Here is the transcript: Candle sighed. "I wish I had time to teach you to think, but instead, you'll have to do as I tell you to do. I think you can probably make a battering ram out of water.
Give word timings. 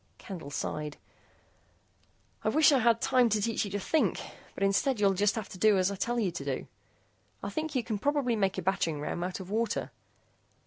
Candle 0.17 0.49
sighed. 0.49 0.97
"I 2.43 2.49
wish 2.49 2.71
I 2.71 2.79
had 2.79 3.01
time 3.01 3.29
to 3.29 3.39
teach 3.39 3.65
you 3.65 3.69
to 3.69 3.79
think, 3.79 4.19
but 4.55 4.63
instead, 4.63 4.99
you'll 4.99 5.15
have 5.15 5.47
to 5.49 5.57
do 5.59 5.77
as 5.77 5.91
I 5.91 5.95
tell 5.95 6.19
you 6.19 6.31
to 6.31 6.43
do. 6.43 6.65
I 7.43 7.51
think 7.51 7.75
you 7.75 7.83
can 7.83 7.99
probably 7.99 8.35
make 8.35 8.57
a 8.57 8.63
battering 8.63 8.99
ram 8.99 9.23
out 9.23 9.39
of 9.39 9.51
water. 9.51 9.91